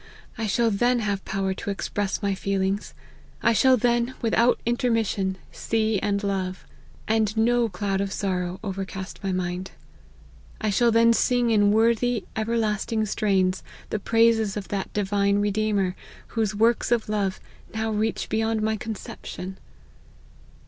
[0.35, 2.95] I shall then have power to express my feelings;
[3.43, 6.65] I shall then, without intermission, see and love;
[7.07, 9.69] and no cloud of sorrow overcast my mind.
[10.59, 13.61] I shall then sing in worthy, everlasting strains,
[13.91, 15.95] the praises of that divine Redeemer,
[16.29, 17.39] whose works of love
[17.71, 19.59] now reach beyond my conception."